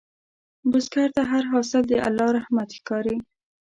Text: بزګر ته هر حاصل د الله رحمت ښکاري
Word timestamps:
بزګر 0.69 1.09
ته 1.15 1.21
هر 1.31 1.43
حاصل 1.51 1.83
د 1.87 1.93
الله 2.07 2.27
رحمت 2.37 2.69
ښکاري 2.77 3.15